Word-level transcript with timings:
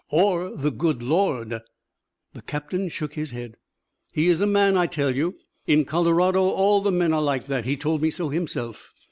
"Or 0.09 0.49
the 0.55 0.71
Good 0.71 1.03
Lord." 1.03 1.61
The 2.33 2.41
captain 2.47 2.89
shook 2.89 3.13
his 3.13 3.29
head. 3.29 3.57
"He 4.11 4.29
is 4.29 4.41
a 4.41 4.47
man, 4.47 4.75
I 4.75 4.87
tell 4.87 5.15
you. 5.15 5.37
In 5.67 5.85
Colorado 5.85 6.41
all 6.41 6.81
the 6.81 6.91
men 6.91 7.13
are 7.13 7.21
like 7.21 7.45
that. 7.45 7.65
He 7.65 7.77
told 7.77 8.01
me 8.01 8.09
so 8.09 8.29
himself. 8.29 8.89